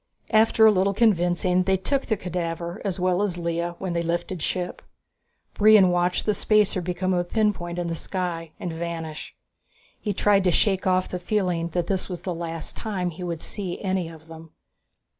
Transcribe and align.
After 0.31 0.65
a 0.65 0.71
little 0.71 0.95
convincing 0.95 1.61
they 1.61 1.77
took 1.77 2.07
the 2.07 2.17
cadaver, 2.17 2.81
as 2.83 2.99
well 2.99 3.21
as 3.21 3.37
Lea, 3.37 3.73
when 3.77 3.93
they 3.93 4.01
lifted 4.01 4.41
ship. 4.41 4.81
Brion 5.53 5.89
watched 5.91 6.25
the 6.25 6.33
spacer 6.33 6.81
become 6.81 7.13
a 7.13 7.23
pinpoint 7.23 7.77
in 7.77 7.85
the 7.85 7.93
sky 7.93 8.49
and 8.59 8.73
vanish. 8.73 9.35
He 9.99 10.11
tried 10.11 10.43
to 10.45 10.49
shake 10.51 10.87
off 10.87 11.07
the 11.07 11.19
feeling 11.19 11.67
that 11.77 11.85
this 11.85 12.09
was 12.09 12.21
the 12.21 12.33
last 12.33 12.75
time 12.75 13.11
he 13.11 13.23
would 13.23 13.43
see 13.43 13.79
any 13.79 14.09
of 14.09 14.25
them. 14.25 14.53